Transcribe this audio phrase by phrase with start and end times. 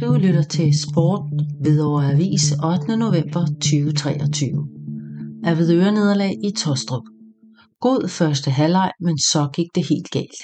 [0.00, 1.20] Du lytter til Sport
[1.60, 2.96] Hvidovre Avis 8.
[2.96, 4.68] november 2023.
[5.44, 7.02] Avedøre nederlag i Tostrup.
[7.80, 10.42] God første halvleg, men så gik det helt galt.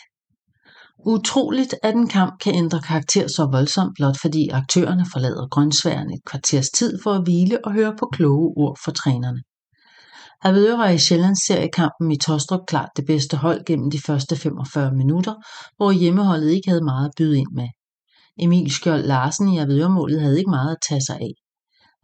[1.06, 6.24] Utroligt, at en kamp kan ændre karakter så voldsomt, blot fordi aktørerne forlader grøntsværen et
[6.26, 9.40] kvarters tid for at hvile og høre på kloge ord fra trænerne.
[10.44, 15.34] Avedøre var i Sjællandsseriekampen i Tostrup klart det bedste hold gennem de første 45 minutter,
[15.76, 17.68] hvor hjemmeholdet ikke havde meget at byde ind med.
[18.42, 21.32] Emil Skjold Larsen i Avedøremålet havde ikke meget at tage sig af.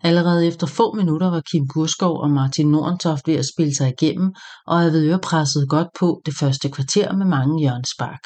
[0.02, 4.34] Allerede efter få minutter var Kim Kurskov og Martin Nordentoft ved at spille sig igennem,
[4.66, 8.20] og Avedøre pressede godt på det første kvarter med mange hjørnspark.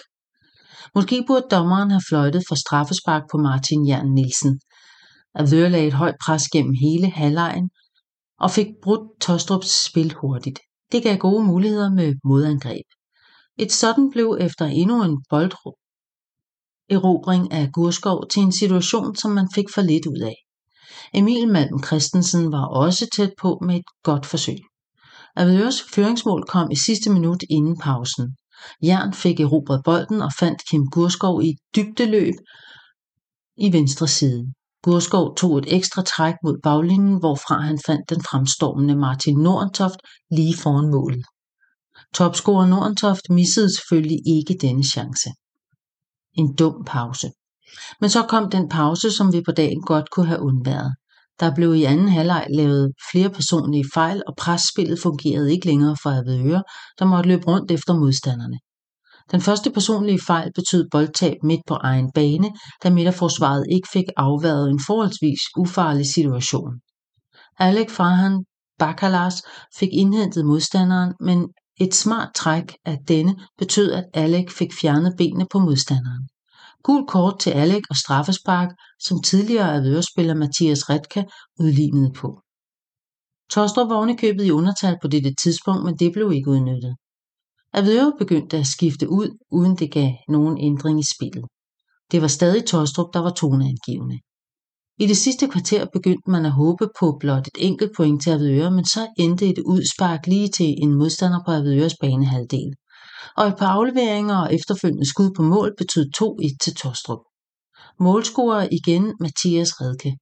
[0.94, 4.60] Måske burde dommeren have fløjtet for straffespark på Martin Jern Nielsen.
[5.34, 7.70] Avedøre lagde et højt pres gennem hele halvlejen
[8.40, 10.58] og fik brudt Tostrups spil hurtigt.
[10.92, 12.86] Det gav gode muligheder med modangreb.
[13.58, 15.76] Et sådan blev efter endnu en boldro
[16.92, 20.36] erobring af Gurskov til en situation, som man fik for lidt ud af.
[21.14, 24.58] Emil Malm Christensen var også tæt på med et godt forsøg.
[25.36, 28.36] Avedøres føringsmål kom i sidste minut inden pausen.
[28.82, 32.34] Jern fik erobret bolden og fandt Kim Gurskov i et dybdeløb
[33.56, 34.52] i venstre side.
[34.82, 40.56] Gurskov tog et ekstra træk mod baglinjen, hvorfra han fandt den fremstormende Martin Nordentoft lige
[40.56, 41.24] foran målet.
[42.14, 45.30] Topscorer Nordentoft missede selvfølgelig ikke denne chance
[46.34, 47.30] en dum pause.
[48.00, 50.94] Men så kom den pause, som vi på dagen godt kunne have undværet.
[51.40, 56.10] Der blev i anden halvleg lavet flere personlige fejl, og presspillet fungerede ikke længere for
[56.10, 56.62] Avedøre,
[56.98, 58.58] der måtte løbe rundt efter modstanderne.
[59.30, 62.50] Den første personlige fejl betød boldtab midt på egen bane,
[62.82, 66.72] da midterforsvaret ikke fik afværet en forholdsvis ufarlig situation.
[67.58, 68.44] Alec Farhan
[68.78, 69.42] Bakalas
[69.78, 71.48] fik indhentet modstanderen, men
[71.82, 76.28] et smart træk af denne betød, at Alec fik fjernet benene på modstanderen.
[76.82, 78.68] Gul kort til Alec og straffespark,
[79.00, 81.22] som tidligere Avedørespiller Mathias Redka
[81.60, 82.40] udlignede på.
[83.50, 86.96] Tostrup var købet i undertal på dette tidspunkt, men det blev ikke udnyttet.
[87.72, 91.44] Avedøre begyndte at skifte ud, uden det gav nogen ændring i spillet.
[92.10, 94.18] Det var stadig Tostrup, der var toneangivende.
[95.02, 98.70] I det sidste kvarter begyndte man at håbe på blot et enkelt point til Avedøre,
[98.70, 102.70] men så endte et udspark lige til en modstander på Avedøres banehalvdel.
[103.36, 107.18] Og et par afleveringer og efterfølgende skud på mål betød 2-1 til Tostrup.
[108.00, 110.16] Målscorer igen Mathias Redke.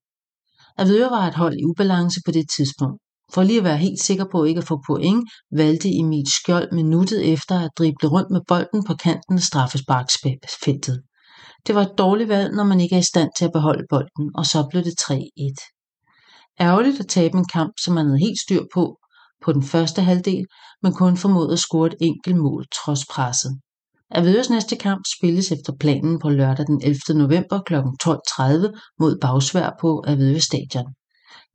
[0.79, 2.99] Avedøre var et hold i ubalance på det tidspunkt.
[3.35, 5.25] For lige at være helt sikker på ikke at få point,
[5.57, 11.03] valgte Emil Skjold minuttet efter at drible rundt med bolden på kanten af straffesparksfeltet.
[11.67, 14.31] Det var et dårligt valg, når man ikke er i stand til at beholde bolden,
[14.35, 16.61] og så blev det 3-1.
[16.61, 18.97] Ærgerligt at tabe en kamp, som man havde helt styr på
[19.45, 20.45] på den første halvdel,
[20.83, 23.61] men kun formåede at score et enkelt mål trods presset.
[24.11, 26.99] Avedøs næste kamp spilles efter planen på lørdag den 11.
[27.15, 27.75] november kl.
[27.75, 30.95] 12.30 mod Bagsvær på Avedøs Stadion.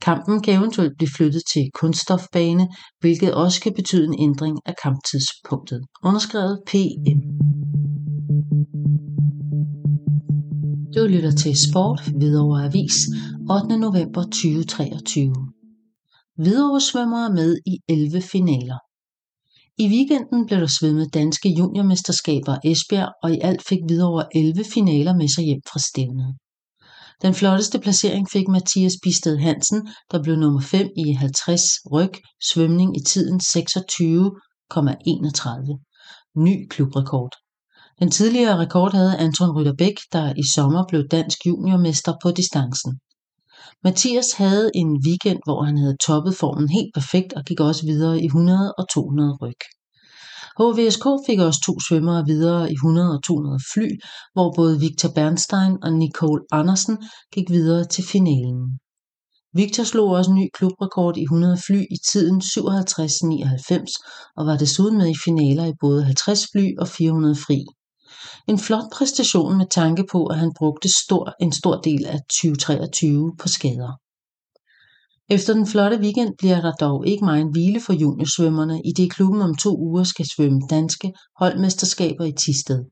[0.02, 2.68] Kampen kan eventuelt blive flyttet til kunststofbane,
[3.00, 5.82] hvilket også kan betyde en ændring af kamptidspunktet.
[6.04, 7.20] Underskrevet PM.
[10.96, 12.96] Du lytter til Sport Hvidovre Avis
[13.50, 13.78] 8.
[13.78, 15.36] november 2023.
[16.36, 18.78] Hvidovre svømmer med i 11 finaler.
[19.78, 25.16] I weekenden blev der svømmet danske juniormesterskaber Esbjerg, og i alt fik Hvidovre 11 finaler
[25.16, 26.36] med sig hjem fra stævnet.
[27.22, 32.14] Den flotteste placering fik Mathias Bisted Hansen, der blev nummer 5 i 50 ryg
[32.50, 33.50] svømning i tiden 26,31.
[36.36, 37.45] Ny klubrekord.
[38.00, 43.00] Den tidligere rekord havde Anton Rytterbæk, der i sommer blev dansk juniormester på distancen.
[43.84, 48.22] Mathias havde en weekend, hvor han havde toppet formen helt perfekt og gik også videre
[48.22, 49.62] i 100 og 200 ryg.
[50.60, 53.88] HVSK fik også to svømmere videre i 100 og 200 fly,
[54.34, 56.98] hvor både Victor Bernstein og Nicole Andersen
[57.34, 58.80] gik videre til finalen.
[59.54, 64.98] Victor slog også en ny klubrekord i 100 fly i tiden 57-99 og var desuden
[64.98, 67.60] med i finaler i både 50 fly og 400 fri.
[68.48, 73.32] En flot præstation med tanke på, at han brugte stor, en stor del af 2023
[73.40, 73.92] på skader.
[75.30, 79.42] Efter den flotte weekend bliver der dog ikke meget hvile for juniorsvømmerne, i det klubben
[79.42, 82.84] om to uger skal svømme danske holdmesterskaber i Tisted.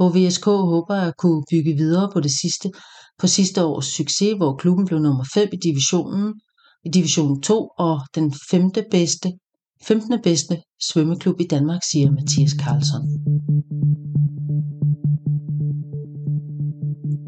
[0.00, 2.70] HVSK håber at kunne bygge videre på det sidste
[3.18, 6.34] på sidste års succes, hvor klubben blev nummer 5 i divisionen
[6.84, 9.32] i division 2 og den femte bedste
[9.86, 10.22] 15.
[10.22, 13.04] bedste svømmeklub i Danmark, siger Mathias Karlsson.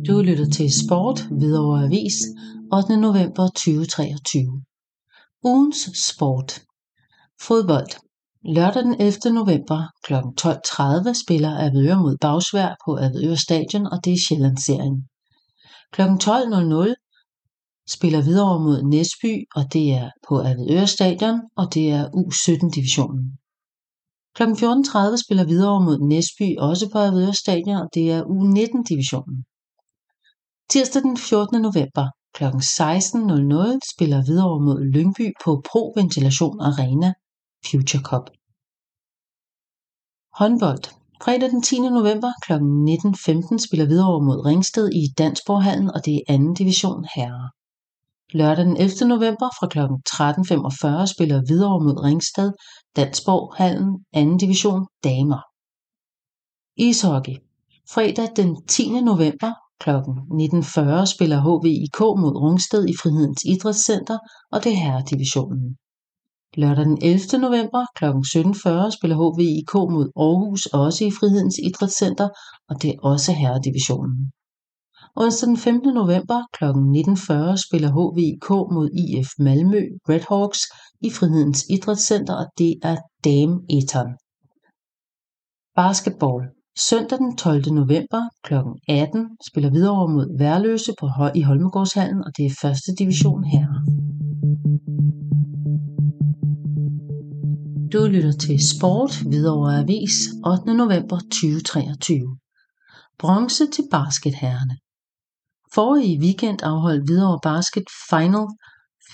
[0.08, 2.14] Du lytter til Sport Hvidovre Avis
[2.72, 2.96] 8.
[2.96, 4.62] november 2023.
[5.44, 6.62] Ugens sport.
[7.46, 7.92] Fodbold.
[8.44, 9.34] Lørdag den 11.
[9.34, 10.14] november kl.
[10.14, 15.08] 12.30 spiller Avedøre mod Bagsvær på Avedøre Stadion, og det er Sjællandsserien.
[15.96, 17.05] 12.00
[17.88, 23.38] spiller videre mod Næsby, og det er på Avedøre Stadion, og det er U17 divisionen.
[24.36, 24.42] Kl.
[24.42, 29.44] 14.30 spiller videre mod Næsby, også på Avedøre Stadion, og det er U19 divisionen.
[30.70, 31.62] Tirsdag den 14.
[31.62, 32.06] november
[32.36, 32.44] kl.
[32.44, 37.10] 16.00 spiller videre mod Lyngby på Pro Ventilation Arena
[37.70, 38.26] Future Cup.
[40.38, 40.84] Håndbold
[41.22, 41.80] Fredag den 10.
[41.98, 42.52] november kl.
[42.52, 46.54] 19.15 spiller videre mod Ringsted i Dansborghallen, og det er 2.
[46.60, 47.48] division herrer.
[48.32, 49.08] Lørdag den 11.
[49.08, 49.78] november fra kl.
[49.78, 52.52] 13.45 spiller Hvidovre mod Ringsted,
[52.96, 54.36] Dansborg Hallen 2.
[54.44, 55.40] division damer.
[56.76, 57.36] Ishockey
[57.94, 59.00] Fredag den 10.
[59.10, 59.52] november
[59.82, 59.90] kl.
[59.90, 64.18] 19.40 spiller HVIK mod Rungsted i Frihedens Idrætscenter,
[64.52, 65.76] og det er herredivisionen.
[66.60, 67.38] Lørdag den 11.
[67.46, 68.04] november kl.
[68.04, 72.28] 17.40 spiller HVIK mod Aarhus også i Frihedens Idrætscenter,
[72.68, 74.32] og det er også herredivisionen.
[75.18, 75.94] Onsdag den 15.
[75.94, 76.64] november kl.
[76.64, 80.60] 19.40 spiller HVIK mod IF Malmø Redhawks
[81.06, 84.10] i Frihedens Idrætscenter, og det er Dame Eton.
[85.76, 86.40] Basketball
[86.78, 87.72] Søndag den 12.
[87.80, 88.54] november kl.
[88.88, 93.66] 18 spiller Hvidovre mod Værløse på i Holmegårdshallen, og det er første division her.
[97.92, 100.16] Du lytter til Sport Hvidovre Avis
[100.46, 100.74] 8.
[100.82, 102.38] november 2023.
[103.18, 104.76] Bronze til basketherrerne.
[105.74, 108.46] Forrige weekend afholdt Hvidovre Basket Final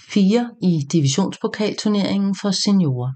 [0.09, 3.13] 4 i divisionspokalturneringen for seniorer.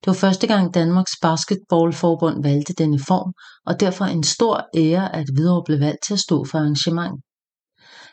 [0.00, 3.32] Det var første gang Danmarks Basketballforbund valgte denne form,
[3.66, 7.20] og derfor en stor ære, at Hvidovre blev valgt til at stå for arrangement.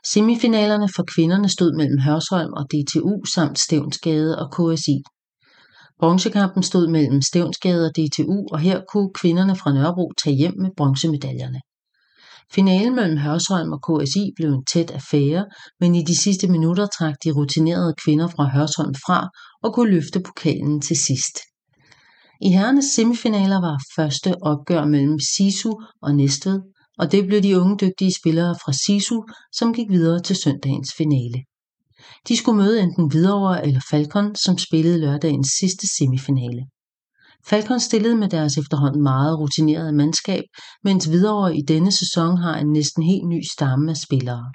[0.05, 4.97] Semifinalerne for kvinderne stod mellem Hørsholm og DTU samt Stævnsgade og KSI.
[5.99, 10.69] Bronzekampen stod mellem Stævnsgade og DTU, og her kunne kvinderne fra Nørrebro tage hjem med
[10.77, 11.59] bronzemedaljerne.
[12.53, 15.45] Finalen mellem Hørsholm og KSI blev en tæt affære,
[15.79, 19.29] men i de sidste minutter trak de rutinerede kvinder fra Hørsholm fra
[19.63, 21.37] og kunne løfte pokalen til sidst.
[22.41, 25.71] I herrenes semifinaler var første opgør mellem Sisu
[26.01, 26.61] og Næstved,
[26.97, 31.39] og det blev de unge dygtige spillere fra Sisu, som gik videre til søndagens finale.
[32.27, 36.61] De skulle møde enten Hvidovre eller Falcon, som spillede lørdagens sidste semifinale.
[37.45, 40.43] Falcons stillede med deres efterhånden meget rutinerede mandskab,
[40.83, 44.51] mens Hvidovre i denne sæson har en næsten helt ny stamme af spillere.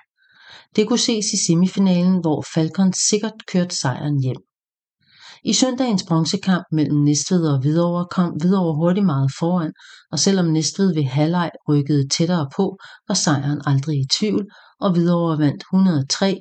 [0.76, 4.37] Det kunne ses i semifinalen, hvor Falcons sikkert kørte sejren hjem.
[5.44, 9.73] I søndagens bronzekamp mellem Næstved og Hvidovre kom Hvidovre hurtigt meget foran,
[10.12, 12.76] og selvom Næstved ved halvleg rykkede tættere på,
[13.08, 14.46] var sejren aldrig i tvivl,
[14.81, 16.40] og Hvidovre vandt 103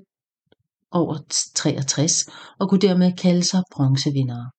[0.92, 1.18] over
[1.56, 2.26] 63
[2.60, 4.50] og kunne dermed kalde sig bronzevindere.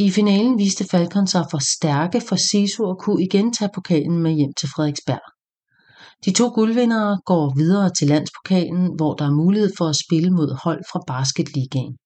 [0.00, 4.32] I finalen viste Falcon sig for stærke for Sisu og kunne igen tage pokalen med
[4.32, 5.26] hjem til Frederiksberg.
[6.24, 10.50] De to guldvindere går videre til landspokalen, hvor der er mulighed for at spille mod
[10.64, 11.96] hold fra Basketligaen.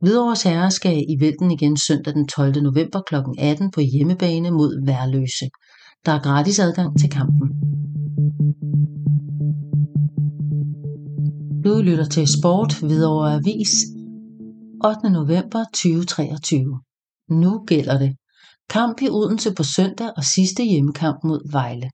[0.00, 2.62] Hvidovres Herre skal i vælten igen søndag den 12.
[2.62, 3.14] november kl.
[3.38, 5.46] 18 på hjemmebane mod Værløse.
[6.06, 7.48] Der er gratis adgang til kampen.
[11.64, 13.72] Du lytter til Sport Hvidovre Avis
[14.84, 15.10] 8.
[15.10, 16.80] november 2023.
[17.32, 18.16] Nu gælder det.
[18.68, 21.90] Kamp i Odense på søndag og sidste hjemmekamp mod Vejle.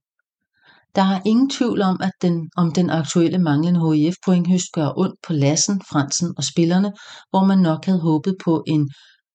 [0.94, 5.14] Der er ingen tvivl om, at den, om den aktuelle manglende HIF pointhøst gør ondt
[5.26, 6.92] på Lassen, Fransen og spillerne,
[7.30, 8.90] hvor man nok havde håbet på en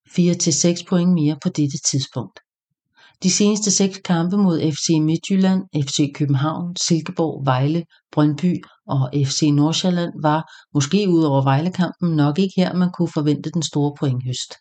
[0.09, 2.39] 4-6 point mere på dette tidspunkt.
[3.23, 10.13] De seneste seks kampe mod FC Midtjylland, FC København, Silkeborg, Vejle, Brøndby og FC Nordsjælland
[10.21, 14.53] var, måske ud over Vejlekampen, nok ikke her, man kunne forvente den store pointhøst.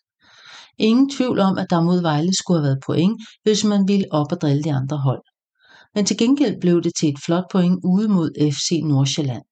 [0.77, 4.31] Ingen tvivl om, at der mod Vejle skulle have været point, hvis man ville op
[4.31, 5.21] og drille de andre hold
[5.95, 9.43] men til gengæld blev det til et flot point ude mod FC Nordsjælland.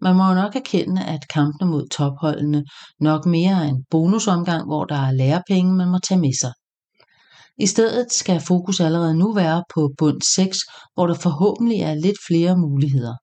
[0.00, 2.64] Man må jo nok erkende, at kampene mod topholdene
[3.00, 6.52] nok mere er en bonusomgang, hvor der er lærepenge, man må tage med sig.
[7.58, 10.58] I stedet skal fokus allerede nu være på bund 6,
[10.94, 13.14] hvor der forhåbentlig er lidt flere muligheder.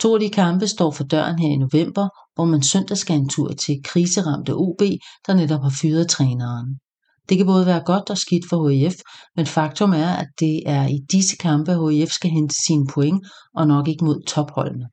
[0.00, 3.28] To af de kampe står for døren her i november, hvor man søndag skal en
[3.28, 4.80] tur til kriseramte OB,
[5.26, 6.78] der netop har fyret træneren.
[7.28, 8.94] Det kan både være godt og skidt for HIF,
[9.36, 13.66] men faktum er, at det er i disse kampe, HIF skal hente sine point, og
[13.66, 14.86] nok ikke mod topholdene.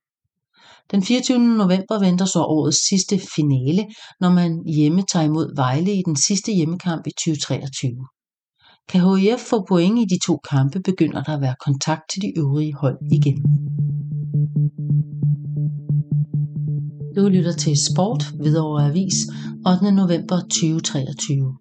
[0.92, 1.40] Den 24.
[1.40, 3.88] november venter så årets sidste finale,
[4.20, 7.92] når man hjemme tager imod Vejle i den sidste hjemmekamp i 2023.
[8.90, 12.34] Kan HIF få point i de to kampe, begynder der at være kontakt til de
[12.38, 13.40] øvrige hold igen.
[17.16, 19.14] Du lytter til Sport Hvidovre Avis
[19.68, 19.92] 8.
[19.92, 21.58] november 2023.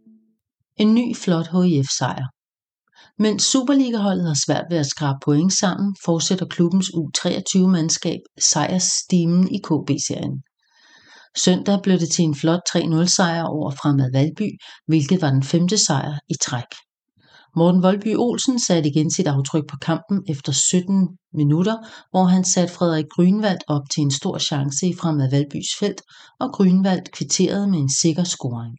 [0.77, 2.27] En ny flot HIF-sejr.
[3.19, 10.43] Mens Superligaholdet har svært ved at skrabe point sammen, fortsætter klubbens U23-mandskab sejrsstimen i KB-serien.
[11.37, 14.49] Søndag blev det til en flot 3-0 sejr over Fremad Valby,
[14.87, 16.71] hvilket var den femte sejr i træk.
[17.57, 21.77] Morten Voldby Olsen satte igen sit aftryk på kampen efter 17 minutter,
[22.11, 26.03] hvor han satte Frederik Grünwald op til en stor chance i Fremad Valbys felt,
[26.41, 28.77] og Grünwald kvitterede med en sikker scoring.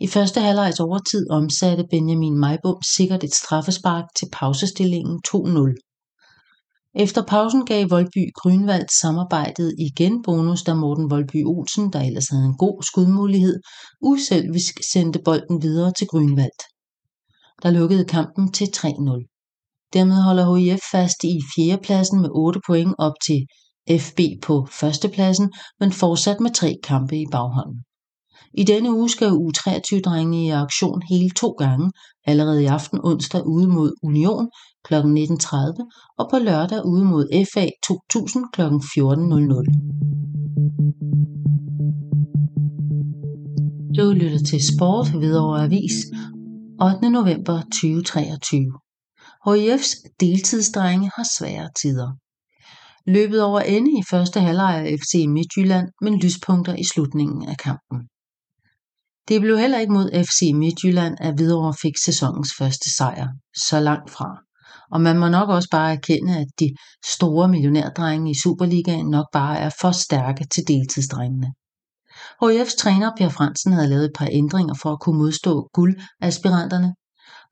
[0.00, 5.92] I første halvlejs overtid omsatte Benjamin Majbom sikkert et straffespark til pausestillingen 2-0.
[6.94, 12.44] Efter pausen gav Voldby Grünwald samarbejdet igen bonus, da Morten Voldby Olsen, der ellers havde
[12.44, 13.60] en god skudmulighed,
[14.00, 16.58] uselvisk sendte bolden videre til Grünwald.
[17.62, 19.90] Der lukkede kampen til 3-0.
[19.92, 23.46] Dermed holder HIF fast i fjerdepladsen med 8 point op til
[24.00, 27.84] FB på førstepladsen, men fortsat med tre kampe i baghånden.
[28.54, 31.92] I denne uge skal U23-drengene i aktion hele to gange,
[32.26, 34.48] allerede i aften onsdag ude mod Union
[34.84, 34.94] kl.
[34.94, 38.60] 19.30 og på lørdag ude mod FA 2000 kl.
[38.62, 38.68] 14.00.
[43.98, 45.92] Du lytter til Sport Hvidovre Avis
[46.82, 47.10] 8.
[47.10, 48.72] november 2023.
[49.46, 52.10] HIF's deltidsdrenge har svære tider.
[53.06, 57.98] Løbet over ende i første halvleg af FC Midtjylland, men lyspunkter i slutningen af kampen.
[59.28, 63.28] Det blev heller ikke mod FC Midtjylland, at Hvidovre fik sæsonens første sejr.
[63.56, 64.30] Så langt fra.
[64.92, 66.68] Og man må nok også bare erkende, at de
[67.16, 71.52] store millionærdrenge i Superligaen nok bare er for stærke til deltidsdrengene.
[72.44, 76.94] HF's træner Per Fransen havde lavet et par ændringer for at kunne modstå guldaspiranterne.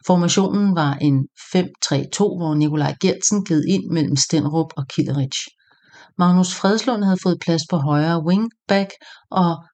[0.07, 5.41] Formationen var en 5-3-2, hvor Nikolaj Gertsen gled ind mellem Stenrup og Kilderich.
[6.19, 8.91] Magnus Fredslund havde fået plads på højre wingback,
[9.31, 9.65] og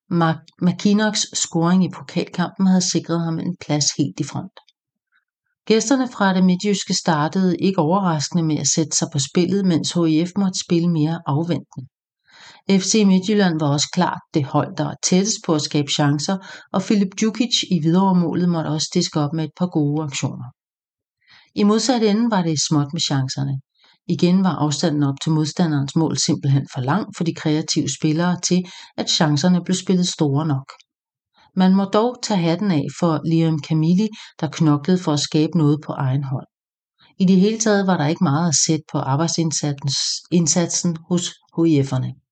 [0.62, 4.56] McKinnock's scoring i pokalkampen havde sikret ham en plads helt i front.
[5.66, 10.30] Gæsterne fra det midtjyske startede ikke overraskende med at sætte sig på spillet, mens HIF
[10.37, 11.87] måtte spille mere afventende.
[12.70, 16.37] FC Midtjylland var også klart det hold, der var tættest på at skabe chancer,
[16.73, 20.44] og Filip Djukic i videremålet måtte også diske op med et par gode aktioner.
[21.54, 23.61] I modsat ende var det småt med chancerne.
[24.08, 28.64] Igen var afstanden op til modstanderens mål simpelthen for lang for de kreative spillere til,
[28.96, 30.68] at chancerne blev spillet store nok.
[31.56, 34.08] Man må dog tage hatten af for Liam Camilli,
[34.40, 36.46] der knoklede for at skabe noget på egen hånd.
[37.18, 41.25] I det hele taget var der ikke meget at sætte på arbejdsindsatsen hos
[41.58, 42.25] HIF'erne.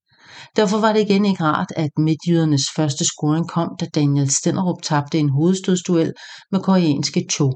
[0.56, 5.18] Derfor var det igen ikke rart, at midtjydernes første scoring kom, da Daniel Stenderup tabte
[5.18, 6.12] en hovedstødsduel
[6.52, 7.52] med koreanske Cho,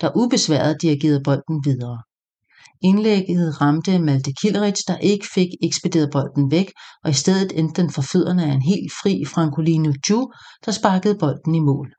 [0.00, 1.98] der ubesværet dirigerede bolden videre.
[2.84, 6.70] Indlægget ramte Malte Kilderich, der ikke fik ekspederet bolden væk,
[7.04, 10.32] og i stedet endte den for fødderne af en helt fri Francolino Ju,
[10.64, 11.92] der sparkede bolden i mål.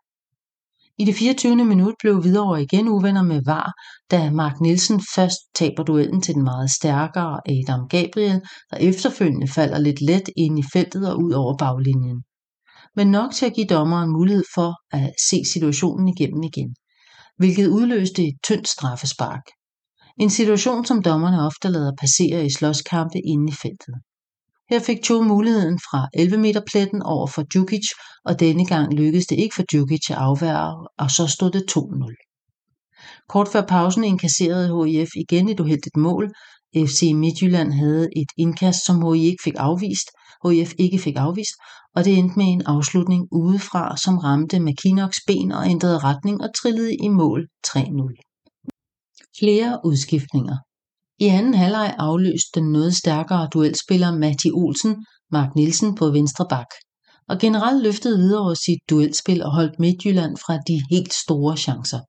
[0.98, 1.66] I det 24.
[1.66, 3.72] minut blev Hvidovre igen uvenner med VAR,
[4.12, 9.80] da Mark Nielsen først taber duellen til den meget stærkere Adam Gabriel, der efterfølgende falder
[9.80, 12.24] lidt let ind i feltet og ud over baglinjen.
[12.96, 16.76] Men nok til at give dommeren mulighed for at se situationen igennem igen,
[17.38, 19.46] hvilket udløste et tyndt straffespark.
[20.20, 23.96] En situation, som dommerne ofte lader passere i slåskampe inde i feltet.
[24.74, 27.88] Her fik Cho muligheden fra 11 meter pletten over for Djukic,
[28.26, 33.26] og denne gang lykkedes det ikke for Djukic at afværge, og så stod det 2-0.
[33.30, 36.32] Kort før pausen inkasserede HIF igen et uheldigt mål.
[36.78, 40.08] FC Midtjylland havde et indkast, som HIF ikke fik afvist,
[40.50, 41.56] HIF ikke fik afvist,
[41.96, 46.50] og det endte med en afslutning udefra, som ramte McKinnocks ben og ændrede retning og
[46.56, 47.80] trillede i mål 3-0.
[49.40, 50.58] Flere udskiftninger
[51.24, 56.68] i anden halvleg afløste den noget stærkere duelspiller Matti Olsen Mark Nielsen på venstre bak,
[57.30, 62.00] og generelt løftede videre sit duelspil og holdt Midtjylland fra de helt store chancer.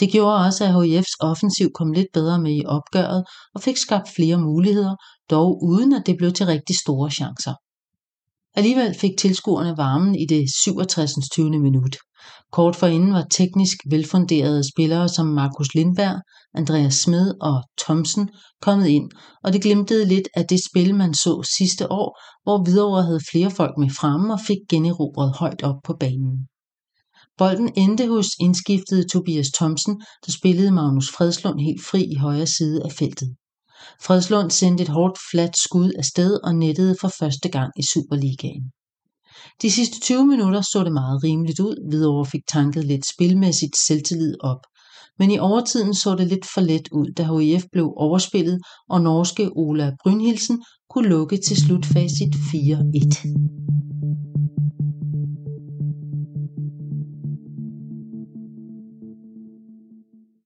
[0.00, 3.24] Det gjorde også, at HIF's offensiv kom lidt bedre med i opgøret
[3.54, 4.94] og fik skabt flere muligheder,
[5.30, 7.54] dog uden at det blev til rigtig store chancer.
[8.56, 11.12] Alligevel fik tilskuerne varmen i det 67.
[11.32, 11.50] 20.
[11.50, 11.96] minut.
[12.52, 16.20] Kort forinden var teknisk velfunderede spillere som Markus Lindberg,
[16.54, 18.28] Andreas Smed og Thomsen
[18.60, 19.10] kommet ind,
[19.44, 23.50] og det glimtede lidt af det spil, man så sidste år, hvor Hvidovre havde flere
[23.50, 26.48] folk med fremme og fik generobret højt op på banen.
[27.38, 32.82] Bolden endte hos indskiftede Tobias Thomsen, der spillede Magnus Fredslund helt fri i højre side
[32.84, 33.36] af feltet.
[34.02, 38.70] Fredslund sendte et hårdt fladt skud afsted og nettede for første gang i Superligaen.
[39.62, 41.88] De sidste 20 minutter så det meget rimeligt ud.
[41.88, 44.60] Hvidovre fik tanket lidt spilmæssigt selvtillid op.
[45.18, 49.50] Men i overtiden så det lidt for let ud, da HIF blev overspillet, og norske
[49.56, 53.95] Ola Brynhilsen kunne lukke til slutfacit 4-1.